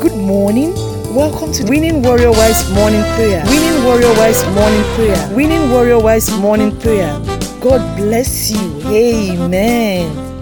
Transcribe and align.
Good 0.00 0.16
morning. 0.16 0.74
Welcome 1.14 1.52
to 1.54 1.64
Winning 1.64 2.02
Warrior 2.02 2.32
Wise 2.32 2.70
Morning 2.72 3.02
Prayer. 3.16 3.44
Winning 3.46 3.84
Warrior 3.84 4.12
Wise 4.14 4.44
Morning 4.54 4.84
Prayer. 4.94 5.36
Winning 5.36 5.70
Warrior 5.70 6.00
Wise 6.00 6.30
Morning 6.38 6.78
Prayer. 6.80 7.12
God 7.60 7.96
bless 7.96 8.50
you. 8.50 8.82
Amen. 8.88 10.32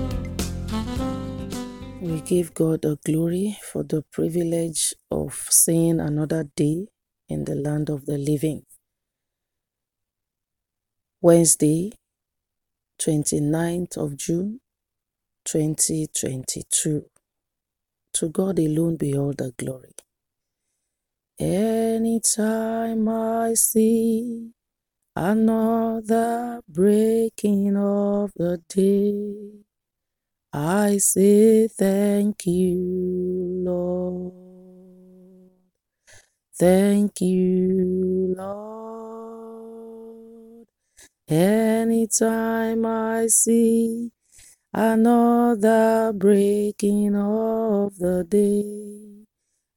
We 2.00 2.20
give 2.22 2.54
God 2.54 2.84
a 2.84 2.96
glory 3.04 3.58
for 3.72 3.82
the 3.84 4.02
privilege 4.12 4.94
of 5.10 5.34
seeing 5.50 6.00
another 6.00 6.44
day 6.56 6.88
in 7.28 7.44
the 7.44 7.54
land 7.56 7.90
of 7.90 8.06
the 8.06 8.18
living. 8.18 8.64
Wednesday, 11.20 11.92
29th 13.00 13.96
of 13.98 14.16
June, 14.16 14.60
2022. 15.44 17.06
To 18.18 18.28
God 18.30 18.58
alone 18.58 18.96
be 18.96 19.16
all 19.16 19.32
the 19.32 19.52
glory. 19.56 19.94
Anytime 21.38 23.08
I 23.08 23.54
see 23.54 24.50
another 25.14 26.60
breaking 26.68 27.76
of 27.76 28.32
the 28.34 28.60
day, 28.68 29.62
I 30.52 30.98
say 30.98 31.68
thank 31.68 32.44
you, 32.44 33.62
Lord. 33.64 34.32
Thank 36.58 37.20
you, 37.20 38.34
Lord. 38.36 38.56
Anytime 41.28 42.84
I 42.84 43.28
see 43.28 44.10
another 44.72 46.12
breaking 46.14 47.16
of 47.16 47.96
the 47.98 48.24
day. 48.28 49.24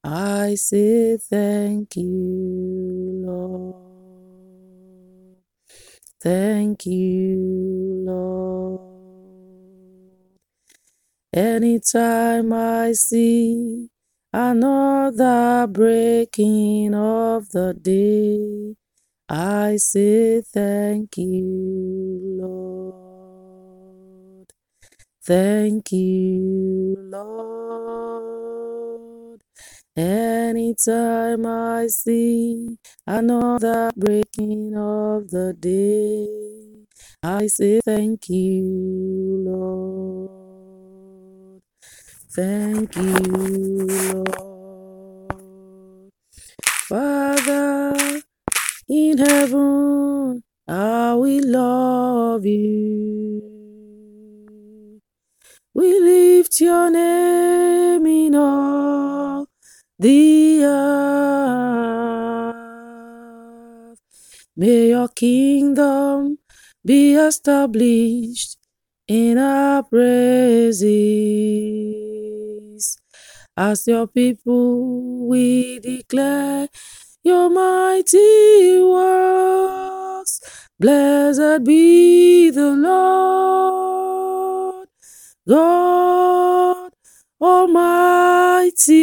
I 0.04 0.56
say 0.56 1.18
thank 1.18 1.96
you, 1.96 3.24
Lord. 3.26 3.76
Thank 6.22 6.86
you, 6.86 8.04
Lord. 8.06 8.82
Anytime 11.34 12.52
I 12.52 12.92
see 12.94 13.90
another 14.34 15.68
breaking 15.68 16.94
of 16.94 17.50
the 17.52 17.74
day, 17.74 18.76
I 19.30 19.78
say 19.78 20.42
thank 20.42 21.18
you. 21.18 22.41
Thank 25.32 25.94
you, 25.94 26.98
Lord. 27.00 28.20
Anytime 29.96 31.46
I 31.46 31.88
see 31.88 32.76
another 33.08 33.92
breaking 33.96 34.76
of 34.76 35.32
the 35.32 35.56
day, 35.58 36.28
I 37.24 37.48
say 37.48 37.80
thank 37.86 38.28
you, 38.28 38.66
Lord. 39.48 41.62
Thank 42.36 42.98
you, 42.98 43.88
Lord. 44.12 46.12
Father 46.90 48.22
in 48.90 49.18
heaven, 49.18 50.44
I 50.68 51.14
will 51.14 51.44
love 51.46 52.46
you. 52.46 53.51
We 55.82 56.00
lift 56.00 56.62
your 56.62 56.92
name 56.92 58.06
in 58.06 58.36
all 58.36 59.48
the 59.98 60.64
earth. 60.64 61.18
May 64.56 64.90
your 64.90 65.08
kingdom 65.08 66.38
be 66.86 67.16
established 67.16 68.60
in 69.08 69.40
our 69.40 69.82
praises. 69.82 70.86
As 73.58 73.88
your 73.88 74.06
people, 74.06 75.28
we 75.30 75.80
declare 75.80 76.68
your 77.24 77.50
mighty 77.50 78.84
works. 78.84 80.42
Blessed 80.80 81.64
be 81.64 82.52
the 82.52 82.70
Lord 82.70 84.11
God 85.48 86.92
Almighty, 87.42 88.98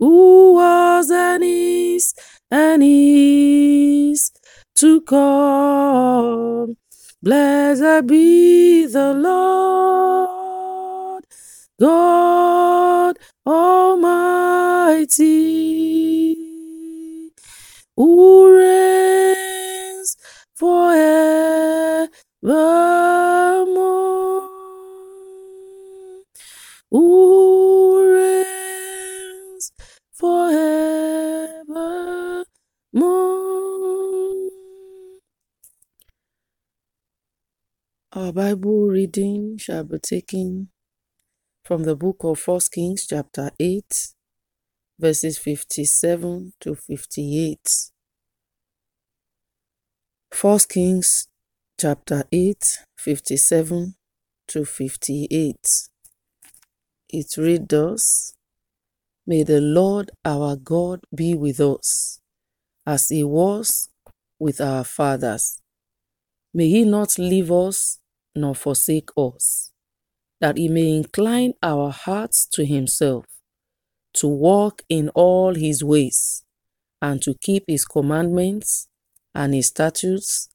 who 0.00 0.54
was 0.54 1.10
and 1.12 1.44
is 1.44 2.12
and 2.50 2.82
is 2.84 4.32
to 4.76 5.00
come. 5.02 6.76
Blessed 7.22 8.08
be 8.08 8.86
the 8.86 9.14
Lord 9.14 10.28
God 11.78 13.16
Almighty, 13.46 14.74
who 17.96 18.56
reigns 18.56 20.16
forever 20.56 22.08
Our 38.14 38.32
Bible 38.32 38.86
reading 38.86 39.58
shall 39.58 39.84
be 39.84 39.98
taken 39.98 40.70
from 41.62 41.82
the 41.82 41.94
book 41.94 42.16
of 42.20 42.38
First 42.38 42.72
Kings, 42.72 43.06
chapter 43.06 43.50
8, 43.60 43.84
verses 44.98 45.36
57 45.36 46.54
to 46.58 46.74
58. 46.74 47.90
First 50.32 50.70
Kings 50.70 51.28
chapter 51.78 52.24
8, 52.32 52.78
57 52.96 53.94
to 54.46 54.64
58. 54.64 55.56
It 57.10 57.36
reads 57.36 57.66
thus 57.68 58.34
May 59.26 59.42
the 59.42 59.60
Lord 59.60 60.12
our 60.24 60.56
God 60.56 61.00
be 61.14 61.34
with 61.34 61.60
us, 61.60 62.20
as 62.86 63.10
he 63.10 63.22
was 63.22 63.90
with 64.38 64.62
our 64.62 64.84
fathers. 64.84 65.60
May 66.54 66.70
he 66.70 66.84
not 66.84 67.18
leave 67.18 67.52
us 67.52 67.97
nor 68.40 68.54
forsake 68.54 69.10
us, 69.16 69.72
that 70.40 70.56
he 70.56 70.68
may 70.68 70.96
incline 70.96 71.54
our 71.62 71.90
hearts 71.90 72.46
to 72.52 72.64
himself, 72.64 73.26
to 74.14 74.28
walk 74.28 74.82
in 74.88 75.08
all 75.10 75.54
his 75.54 75.82
ways, 75.84 76.44
and 77.00 77.22
to 77.22 77.34
keep 77.40 77.64
his 77.68 77.84
commandments 77.84 78.88
and 79.34 79.54
his 79.54 79.68
statutes 79.68 80.48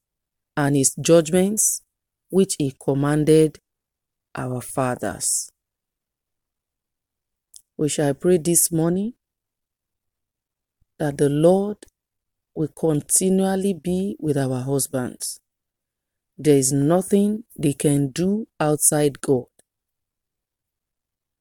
and 0.57 0.75
his 0.75 0.93
judgments 0.99 1.81
which 2.29 2.55
he 2.57 2.73
commanded 2.83 3.59
our 4.35 4.61
fathers. 4.61 5.51
We 7.77 7.89
shall 7.89 8.13
pray 8.13 8.37
this 8.37 8.71
morning 8.71 9.13
that 10.99 11.17
the 11.17 11.29
Lord 11.29 11.77
will 12.55 12.69
continually 12.69 13.73
be 13.73 14.15
with 14.19 14.37
our 14.37 14.61
husbands. 14.61 15.39
There 16.37 16.57
is 16.57 16.71
nothing 16.71 17.43
they 17.57 17.73
can 17.73 18.09
do 18.09 18.47
outside 18.59 19.21
God. 19.21 19.45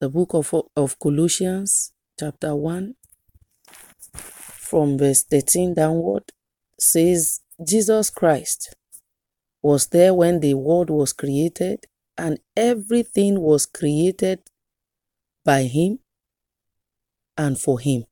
The 0.01 0.11
book 0.11 0.35
of, 0.35 0.55
of 0.77 0.99
Colossians, 0.99 1.93
chapter 2.19 2.55
1, 2.55 2.95
from 4.13 4.99
verse 4.99 5.23
13 5.23 5.75
downward, 5.75 6.33
says, 6.79 7.41
Jesus 7.67 8.11
Christ 8.11 8.75
was 9.63 9.87
there 9.87 10.13
when 10.13 10.41
the 10.41 10.55
world 10.55 10.91
was 10.91 11.13
created, 11.13 11.87
and 12.19 12.41
everything 12.57 13.41
was 13.41 13.65
created 13.65 14.41
by 15.45 15.63
him 15.63 16.01
and 17.39 17.59
for 17.59 17.81
him. 17.81 18.05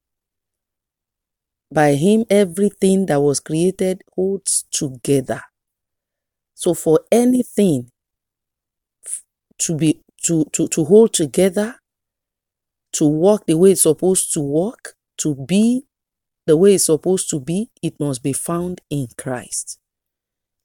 By 1.73 1.95
him, 1.95 2.25
everything 2.31 3.07
that 3.07 3.21
was 3.21 3.41
created 3.41 4.03
holds 4.15 4.65
together. 4.71 5.43
So, 6.61 6.75
for 6.75 7.01
anything 7.11 7.91
to 9.61 9.75
be 9.75 10.03
to, 10.25 10.45
to, 10.53 10.69
to 10.69 10.85
hold 10.85 11.15
together, 11.15 11.77
to 12.93 13.07
work 13.09 13.47
the 13.47 13.57
way 13.57 13.71
it's 13.71 13.85
supposed 13.85 14.35
to 14.35 14.43
work, 14.43 14.93
to 15.17 15.35
be 15.35 15.85
the 16.47 16.59
way 16.59 16.75
it's 16.75 16.85
supposed 16.85 17.31
to 17.31 17.41
be, 17.41 17.71
it 17.83 17.99
must 17.99 18.23
be 18.23 18.35
found 18.35 18.83
in 18.91 19.09
Christ. 19.17 19.79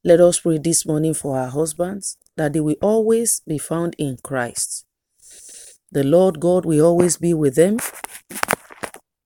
Let 0.04 0.20
us 0.20 0.42
pray 0.42 0.58
this 0.58 0.86
morning 0.86 1.14
for 1.14 1.38
our 1.40 1.48
husbands 1.48 2.18
that 2.36 2.52
they 2.52 2.60
will 2.60 2.76
always 2.82 3.40
be 3.48 3.58
found 3.58 3.96
in 3.98 4.18
Christ. 4.22 4.84
The 5.94 6.04
Lord 6.04 6.42
God 6.42 6.66
will 6.66 6.86
always 6.86 7.16
be 7.16 7.34
with 7.34 7.56
them. 7.56 7.78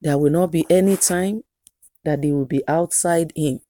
There 0.01 0.19
will 0.19 0.31
not 0.31 0.51
be 0.51 0.68
any 0.69 0.98
time 0.98 1.42
that 2.06 2.22
they 2.22 2.31
will 2.31 2.45
be 2.45 2.62
outside 2.68 3.33
Him. 3.36 3.62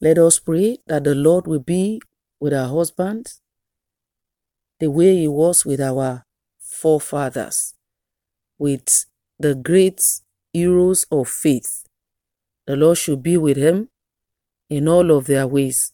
Let 0.00 0.16
us 0.18 0.38
pray 0.38 0.78
that 0.86 1.02
the 1.02 1.14
Lord 1.14 1.48
will 1.48 1.58
be 1.58 2.00
with 2.38 2.54
our 2.54 2.68
husbands 2.68 3.40
the 4.78 4.90
way 4.90 5.16
He 5.16 5.28
was 5.28 5.66
with 5.66 5.80
our 5.80 6.22
forefathers, 6.60 7.74
with 8.58 9.06
the 9.40 9.56
great 9.56 10.00
heroes 10.52 11.04
of 11.10 11.28
faith. 11.28 11.84
The 12.66 12.76
Lord 12.76 12.98
should 12.98 13.22
be 13.22 13.36
with 13.36 13.56
him 13.56 13.88
in 14.70 14.86
all 14.86 15.10
of 15.10 15.26
their 15.26 15.46
ways. 15.46 15.92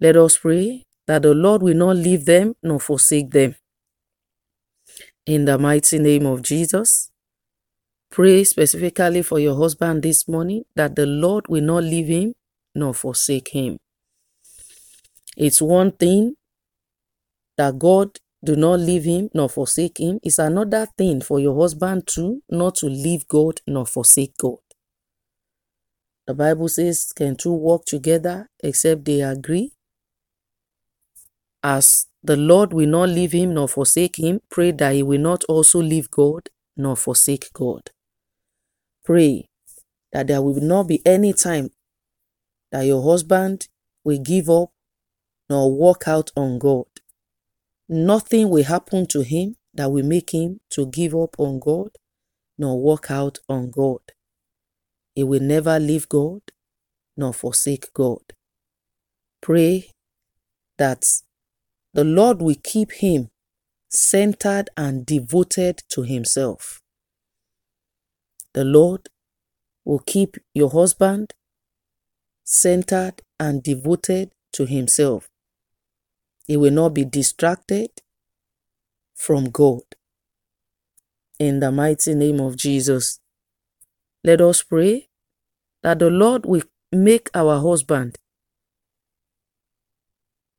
Let 0.00 0.16
us 0.16 0.38
pray 0.38 0.84
that 1.06 1.22
the 1.22 1.34
Lord 1.34 1.62
will 1.62 1.76
not 1.76 1.96
leave 1.96 2.24
them 2.24 2.54
nor 2.62 2.80
forsake 2.80 3.30
them. 3.30 3.56
In 5.26 5.44
the 5.44 5.58
mighty 5.58 5.98
name 5.98 6.24
of 6.24 6.42
Jesus, 6.42 7.10
pray 8.10 8.44
specifically 8.44 9.22
for 9.22 9.38
your 9.38 9.56
husband 9.56 10.02
this 10.02 10.26
morning 10.28 10.64
that 10.76 10.96
the 10.96 11.04
Lord 11.04 11.46
will 11.48 11.64
not 11.64 11.82
leave 11.82 12.06
him 12.06 12.34
nor 12.78 12.94
forsake 12.94 13.48
him. 13.48 13.78
It's 15.36 15.60
one 15.60 15.92
thing 15.92 16.34
that 17.56 17.78
God 17.78 18.18
do 18.44 18.56
not 18.56 18.80
leave 18.80 19.04
him 19.04 19.30
nor 19.34 19.48
forsake 19.48 19.98
him. 19.98 20.20
It's 20.22 20.38
another 20.38 20.86
thing 20.96 21.20
for 21.20 21.40
your 21.40 21.60
husband 21.60 22.06
too 22.06 22.42
not 22.48 22.76
to 22.76 22.86
leave 22.86 23.26
God 23.28 23.60
nor 23.66 23.86
forsake 23.86 24.36
God. 24.38 24.58
The 26.26 26.34
Bible 26.34 26.68
says, 26.68 27.12
Can 27.14 27.36
two 27.36 27.52
walk 27.52 27.84
together 27.86 28.48
except 28.62 29.04
they 29.04 29.22
agree? 29.22 29.72
As 31.62 32.06
the 32.22 32.36
Lord 32.36 32.72
will 32.72 32.88
not 32.88 33.08
leave 33.08 33.32
him 33.32 33.54
nor 33.54 33.66
forsake 33.68 34.16
him, 34.16 34.40
pray 34.50 34.70
that 34.72 34.94
he 34.94 35.02
will 35.02 35.20
not 35.20 35.44
also 35.44 35.80
leave 35.80 36.10
God 36.10 36.48
nor 36.76 36.96
forsake 36.96 37.52
God. 37.52 37.90
Pray 39.04 39.48
that 40.12 40.26
there 40.26 40.42
will 40.42 40.60
not 40.60 40.86
be 40.86 41.00
any 41.04 41.32
time 41.32 41.70
that 42.72 42.82
your 42.82 43.02
husband 43.02 43.68
will 44.04 44.18
give 44.18 44.48
up 44.50 44.70
nor 45.48 45.74
walk 45.74 46.06
out 46.06 46.30
on 46.36 46.58
God. 46.58 46.86
Nothing 47.88 48.50
will 48.50 48.64
happen 48.64 49.06
to 49.06 49.22
him 49.22 49.56
that 49.74 49.90
will 49.90 50.04
make 50.04 50.30
him 50.34 50.60
to 50.70 50.86
give 50.86 51.14
up 51.14 51.36
on 51.38 51.58
God 51.58 51.90
nor 52.58 52.80
walk 52.80 53.10
out 53.10 53.38
on 53.48 53.70
God. 53.70 54.00
He 55.14 55.24
will 55.24 55.40
never 55.40 55.78
leave 55.78 56.08
God 56.08 56.42
nor 57.16 57.32
forsake 57.32 57.92
God. 57.94 58.22
Pray 59.40 59.90
that 60.76 61.04
the 61.94 62.04
Lord 62.04 62.42
will 62.42 62.56
keep 62.62 62.92
him 62.92 63.30
centered 63.88 64.68
and 64.76 65.06
devoted 65.06 65.82
to 65.88 66.02
himself. 66.02 66.80
The 68.52 68.64
Lord 68.64 69.08
will 69.84 70.00
keep 70.00 70.36
your 70.54 70.70
husband 70.70 71.32
centered 72.48 73.20
and 73.38 73.62
devoted 73.62 74.30
to 74.52 74.64
himself. 74.64 75.28
He 76.46 76.56
will 76.56 76.72
not 76.72 76.94
be 76.94 77.04
distracted 77.04 77.90
from 79.14 79.50
God. 79.50 79.82
In 81.38 81.60
the 81.60 81.70
mighty 81.70 82.14
name 82.14 82.40
of 82.40 82.56
Jesus, 82.56 83.20
let 84.24 84.40
us 84.40 84.62
pray 84.62 85.08
that 85.82 85.98
the 85.98 86.10
Lord 86.10 86.46
will 86.46 86.62
make 86.90 87.28
our 87.34 87.60
husband 87.60 88.18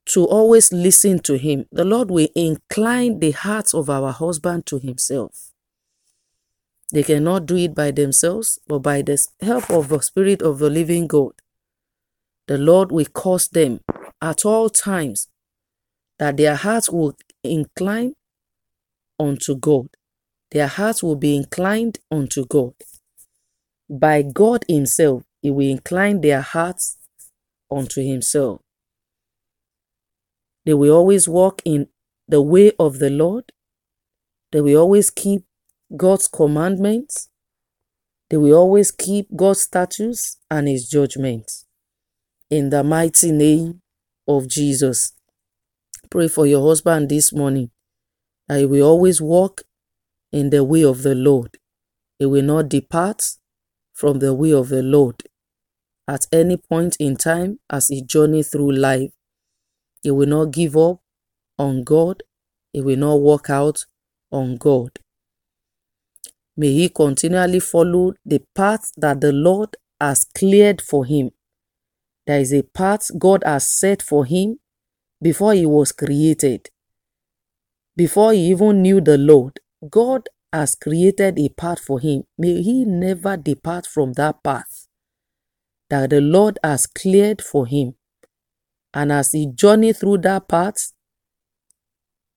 to 0.06 0.26
always 0.26 0.72
listen 0.72 1.20
to 1.20 1.38
him. 1.38 1.66
The 1.72 1.86
Lord 1.86 2.12
will 2.12 2.30
incline 2.36 3.20
the 3.20 3.32
hearts 3.32 3.74
of 3.74 3.90
our 3.90 4.12
husband 4.12 4.68
to 4.68 4.78
himself. 4.78 5.52
They 6.92 7.04
cannot 7.04 7.46
do 7.46 7.56
it 7.58 7.76
by 7.76 7.92
themselves, 7.92 8.60
but 8.68 8.80
by 8.80 9.02
the 9.02 9.24
help 9.42 9.70
of 9.70 9.90
the 9.90 10.02
Spirit 10.02 10.42
of 10.42 10.60
the 10.60 10.70
living 10.70 11.08
God. 11.08 11.34
The 12.50 12.58
Lord 12.58 12.92
will 12.92 13.06
cause 13.06 13.48
them 13.48 13.82
at 14.20 14.44
all 14.44 14.72
times 14.72 15.28
that 16.18 16.36
their 16.36 16.56
hearts 16.56 16.90
will 16.90 17.16
incline 17.44 18.16
unto 19.20 19.56
God. 19.56 19.90
Their 20.50 20.66
hearts 20.66 21.04
will 21.04 21.16
be 21.16 21.36
inclined 21.36 22.00
unto 22.10 22.48
God. 22.48 22.74
By 23.88 24.24
God 24.24 24.66
Himself, 24.68 25.26
He 25.44 25.52
will 25.52 25.70
incline 25.70 26.22
their 26.22 26.42
hearts 26.42 26.98
unto 27.70 28.02
Himself. 28.02 28.62
They 30.66 30.74
will 30.74 30.96
always 30.96 31.30
walk 31.30 31.62
in 31.66 31.90
the 32.28 32.42
way 32.42 32.72
of 32.80 32.98
the 32.98 33.12
Lord. 33.12 33.52
They 34.52 34.62
will 34.62 34.82
always 34.82 35.12
keep 35.12 35.44
God's 35.96 36.28
commandments. 36.28 37.30
They 38.32 38.38
will 38.38 38.56
always 38.56 38.90
keep 38.90 39.36
God's 39.36 39.62
statutes 39.62 40.38
and 40.50 40.68
His 40.68 40.90
judgments. 40.90 41.68
In 42.50 42.72
the 42.72 42.84
mighty 42.84 43.32
name 43.32 43.82
of 44.28 44.48
Jesus. 44.48 45.14
Pray 46.10 46.28
for 46.28 46.48
your 46.48 46.68
husband 46.68 47.08
this 47.08 47.32
morning 47.32 47.70
that 48.48 48.58
he 48.58 48.66
will 48.66 48.88
always 48.88 49.22
walk 49.22 49.62
in 50.32 50.50
the 50.50 50.64
way 50.64 50.84
of 50.84 51.04
the 51.04 51.14
Lord. 51.14 51.58
He 52.18 52.26
will 52.26 52.42
not 52.42 52.68
depart 52.68 53.24
from 53.94 54.18
the 54.18 54.34
way 54.34 54.52
of 54.52 54.70
the 54.70 54.82
Lord 54.82 55.22
at 56.08 56.26
any 56.32 56.58
point 56.58 56.98
in 57.00 57.18
time 57.18 57.60
as 57.70 57.90
he 57.90 58.02
journey 58.02 58.42
through 58.42 58.72
life. 58.72 59.12
He 60.02 60.10
will 60.10 60.28
not 60.28 60.46
give 60.46 60.76
up 60.76 61.02
on 61.60 61.84
God. 61.84 62.24
He 62.74 62.82
will 62.82 62.98
not 62.98 63.20
walk 63.20 63.52
out 63.52 63.86
on 64.32 64.58
God. 64.58 64.98
May 66.58 66.74
he 66.74 66.90
continually 66.90 67.60
follow 67.60 68.16
the 68.26 68.42
path 68.56 68.92
that 68.98 69.22
the 69.22 69.32
Lord 69.32 69.78
has 70.02 70.26
cleared 70.36 70.82
for 70.82 71.06
him. 71.06 71.30
There 72.30 72.42
is 72.42 72.54
a 72.54 72.62
path 72.62 73.10
God 73.18 73.42
has 73.44 73.68
set 73.68 74.04
for 74.04 74.24
him 74.24 74.60
before 75.20 75.56
he 75.56 75.66
was 75.66 75.92
created. 75.92 76.70
Before 77.96 78.34
he 78.34 78.52
even 78.52 78.84
knew 78.84 79.02
the 79.02 79.18
Lord, 79.18 79.60
God 79.90 80.30
has 80.54 80.76
created 80.76 81.40
a 81.40 81.50
path 81.50 81.80
for 81.80 82.00
him. 82.00 82.26
May 82.38 82.62
he 82.62 82.86
never 82.86 83.36
depart 83.36 83.88
from 83.88 84.14
that 84.14 84.44
path 84.44 84.86
that 85.90 86.12
the 86.12 86.22
Lord 86.22 86.60
has 86.64 86.86
cleared 86.86 87.42
for 87.42 87.66
him. 87.66 87.96
And 88.94 89.12
as 89.12 89.32
he 89.32 89.48
journey 89.48 89.92
through 89.92 90.20
that 90.20 90.48
path, 90.48 90.94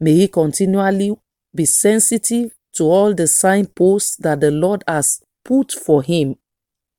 may 0.00 0.14
he 0.14 0.28
continually 0.28 1.14
be 1.54 1.66
sensitive 1.66 2.52
to 2.76 2.84
all 2.84 3.12
the 3.12 3.26
signposts 3.26 4.16
that 4.16 4.40
the 4.40 4.52
Lord 4.52 4.84
has 4.88 5.20
put 5.44 5.70
for 5.70 6.02
him 6.02 6.36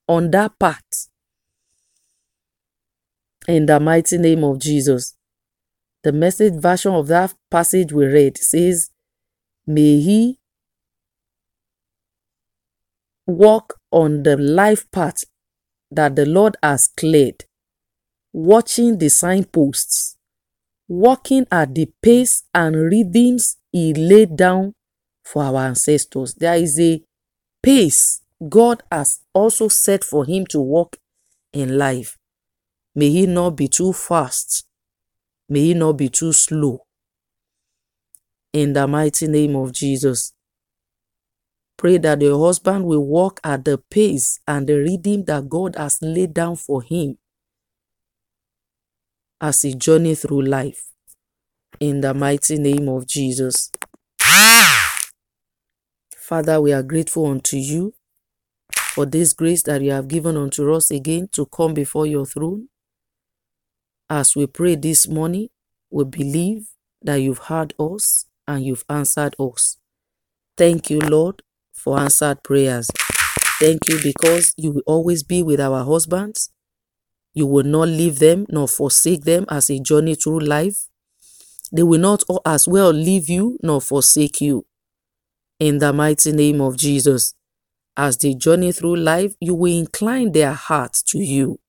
on 0.07 0.29
that 0.29 0.59
path. 0.59 1.09
In 3.47 3.65
the 3.65 3.79
mighty 3.79 4.17
name 4.17 4.43
of 4.43 4.59
Jesus. 4.59 5.15
The 6.03 6.11
message 6.11 6.55
version 6.55 6.93
of 6.93 7.07
that 7.07 7.33
passage 7.49 7.91
we 7.93 8.05
read 8.05 8.37
says, 8.37 8.89
May 9.65 9.99
he 10.01 10.39
walk 13.25 13.75
on 13.91 14.23
the 14.23 14.35
life 14.37 14.89
path 14.91 15.23
that 15.91 16.15
the 16.15 16.25
Lord 16.25 16.57
has 16.61 16.87
cleared 16.87 17.45
watching 18.33 18.97
the 18.97 19.09
signposts, 19.09 20.17
walking 20.87 21.45
at 21.51 21.75
the 21.75 21.89
pace 22.01 22.43
and 22.53 22.75
rhythms 22.75 23.57
He 23.71 23.93
laid 23.93 24.35
down 24.35 24.73
for 25.23 25.43
our 25.43 25.67
ancestors. 25.67 26.33
There 26.33 26.55
is 26.55 26.79
a 26.79 27.01
pace 27.61 28.21
God 28.49 28.83
has 28.91 29.21
also 29.33 29.67
set 29.67 30.03
for 30.03 30.25
him 30.25 30.45
to 30.47 30.59
walk 30.59 30.97
in 31.53 31.77
life. 31.77 32.17
May 32.95 33.09
he 33.09 33.25
not 33.25 33.51
be 33.51 33.67
too 33.67 33.93
fast. 33.93 34.65
May 35.49 35.59
he 35.61 35.73
not 35.73 35.93
be 35.93 36.09
too 36.09 36.33
slow. 36.33 36.85
In 38.53 38.73
the 38.73 38.87
mighty 38.87 39.27
name 39.27 39.55
of 39.55 39.71
Jesus. 39.71 40.33
Pray 41.77 41.97
that 41.97 42.19
the 42.19 42.37
husband 42.37 42.85
will 42.85 43.05
walk 43.05 43.39
at 43.43 43.65
the 43.65 43.77
pace 43.77 44.39
and 44.47 44.67
the 44.67 44.75
rhythm 44.77 45.25
that 45.25 45.49
God 45.49 45.75
has 45.75 45.97
laid 46.01 46.33
down 46.33 46.55
for 46.55 46.81
him 46.81 47.17
as 49.41 49.63
he 49.63 49.73
journey 49.73 50.15
through 50.15 50.43
life. 50.43 50.89
In 51.79 52.01
the 52.01 52.13
mighty 52.13 52.57
name 52.59 52.87
of 52.87 53.07
Jesus. 53.07 53.71
Father, 56.15 56.61
we 56.61 56.71
are 56.71 56.83
grateful 56.83 57.25
unto 57.25 57.57
you 57.57 57.93
for 58.71 59.05
this 59.05 59.33
grace 59.33 59.63
that 59.63 59.81
you 59.81 59.91
have 59.91 60.07
given 60.07 60.37
unto 60.37 60.71
us 60.73 60.91
again 60.91 61.27
to 61.33 61.45
come 61.47 61.73
before 61.73 62.05
your 62.05 62.25
throne. 62.25 62.69
As 64.13 64.35
we 64.35 64.45
pray 64.45 64.75
this 64.75 65.07
morning, 65.07 65.47
we 65.89 66.03
believe 66.05 66.67
that 67.01 67.15
you've 67.15 67.45
heard 67.49 67.73
us 67.79 68.25
and 68.47 68.63
you've 68.63 68.85
answered 68.87 69.35
us. 69.39 69.77
Thank 70.57 70.89
you, 70.91 70.99
Lord, 70.99 71.41
for 71.73 71.99
answered 71.99 72.43
prayers. 72.43 72.89
Thank 73.59 73.87
you 73.89 73.99
because 74.03 74.53
you 74.57 74.71
will 74.71 74.83
always 74.85 75.23
be 75.23 75.41
with 75.41 75.59
our 75.59 75.83
husbands 75.83 76.51
you 77.33 77.47
will 77.47 77.63
not 77.63 77.87
leave 77.87 78.19
them 78.19 78.45
nor 78.49 78.67
forsake 78.67 79.23
them 79.23 79.45
as 79.49 79.67
they 79.67 79.79
journey 79.79 80.15
through 80.15 80.39
life. 80.39 80.87
they 81.71 81.83
will 81.83 81.99
not 81.99 82.23
as 82.45 82.67
well 82.67 82.91
leave 82.91 83.27
you 83.29 83.57
nor 83.63 83.81
forsake 83.81 84.39
you. 84.41 84.63
In 85.59 85.79
the 85.79 85.91
mighty 85.91 86.31
name 86.31 86.61
of 86.61 86.77
Jesus, 86.77 87.33
as 87.97 88.17
they 88.17 88.35
journey 88.35 88.71
through 88.71 88.97
life, 88.97 89.33
you 89.39 89.55
will 89.55 89.75
incline 89.79 90.31
their 90.33 90.53
hearts 90.53 91.01
to 91.03 91.19
you. 91.19 91.59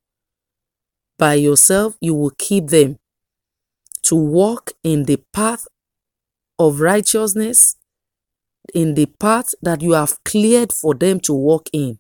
By 1.19 1.35
yourself, 1.35 1.97
you 2.01 2.15
will 2.15 2.33
keep 2.39 2.69
them 2.69 2.99
to 4.03 4.17
walk 4.17 4.73
in 4.83 5.05
the 5.05 5.23
path 5.33 5.67
of 6.59 6.81
righteousness, 6.81 7.77
in 8.75 8.95
the 8.95 9.07
path 9.07 9.55
that 9.63 9.83
you 9.83 9.93
have 9.93 10.23
cleared 10.25 10.73
for 10.73 10.95
them 10.95 11.21
to 11.21 11.33
walk 11.33 11.69
in. 11.73 11.99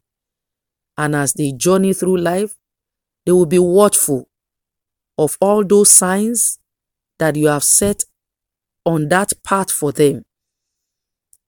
And 0.96 1.14
as 1.14 1.32
they 1.32 1.52
journey 1.52 1.92
through 1.92 2.18
life, 2.18 2.54
they 3.26 3.32
will 3.32 3.46
be 3.46 3.58
watchful 3.58 4.28
of 5.18 5.36
all 5.40 5.64
those 5.64 5.90
signs 5.90 6.58
that 7.18 7.36
you 7.36 7.48
have 7.48 7.64
set 7.64 8.04
on 8.84 9.08
that 9.08 9.32
path 9.44 9.70
for 9.70 9.92
them. 9.92 10.24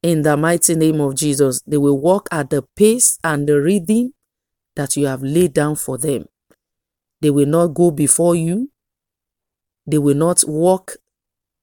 In 0.03 0.23
the 0.23 0.37
mighty 0.37 0.75
name 0.75 1.01
of 1.01 1.17
Jesus, 1.17 1.61
they 1.67 1.77
will 1.77 1.99
walk 1.99 2.29
at 2.31 2.51
the 2.51 2.63
pace 2.77 3.19
and 3.25 3.49
the 3.49 3.61
rhythm 3.61 4.15
that 4.77 4.97
you 4.97 5.07
have 5.07 5.23
laid 5.23 5.53
down 5.53 5.75
for 5.75 5.99
them. 5.99 6.27
They 7.27 7.31
will 7.31 7.49
not 7.49 7.75
go 7.75 7.91
before 7.91 8.37
you. 8.37 8.71
They 9.85 9.99
will 9.99 10.15
not 10.15 10.45
walk 10.47 10.93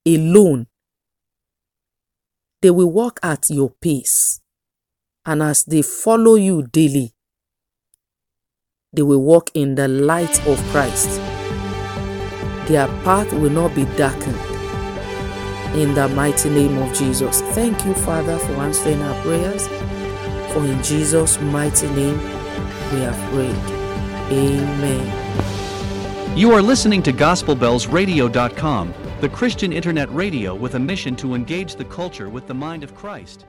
alone. 0.06 0.66
They 2.60 2.68
will 2.70 2.92
walk 2.92 3.18
at 3.22 3.48
your 3.48 3.70
pace. 3.70 4.42
And 5.24 5.42
as 5.42 5.64
they 5.64 5.80
follow 5.80 6.34
you 6.34 6.64
daily, 6.64 7.14
they 8.92 9.00
will 9.00 9.22
walk 9.22 9.52
in 9.54 9.74
the 9.74 9.88
light 9.88 10.38
of 10.46 10.62
Christ. 10.64 11.08
Their 12.68 12.86
path 13.02 13.32
will 13.32 13.48
not 13.48 13.74
be 13.74 13.86
darkened. 13.96 14.36
In 15.80 15.94
the 15.94 16.08
mighty 16.08 16.50
name 16.50 16.76
of 16.76 16.92
Jesus. 16.94 17.40
Thank 17.40 17.86
you, 17.86 17.94
Father, 17.94 18.36
for 18.36 18.52
answering 18.56 19.00
our 19.00 19.22
prayers. 19.22 19.66
For 20.52 20.62
in 20.62 20.82
Jesus' 20.82 21.40
mighty 21.40 21.86
name 21.86 22.18
we 22.92 23.00
have 23.00 23.16
prayed. 23.32 23.56
Amen. 24.30 25.23
You 26.36 26.50
are 26.50 26.60
listening 26.60 27.00
to 27.04 27.12
GospelBellsRadio.com, 27.12 28.94
the 29.20 29.28
Christian 29.28 29.72
internet 29.72 30.12
radio 30.12 30.52
with 30.52 30.74
a 30.74 30.80
mission 30.80 31.14
to 31.14 31.36
engage 31.36 31.76
the 31.76 31.84
culture 31.84 32.28
with 32.28 32.48
the 32.48 32.54
mind 32.54 32.82
of 32.82 32.92
Christ. 32.92 33.46